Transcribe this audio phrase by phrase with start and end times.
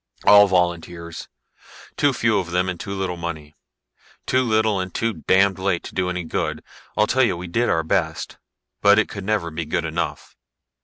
[0.23, 1.29] "All volunteers,
[1.95, 3.53] too few of them and too little money.
[4.25, 6.63] Too little and too damned late to do any good.
[6.97, 8.39] I'll tell you we did our best,
[8.81, 10.35] but it could never be good enough.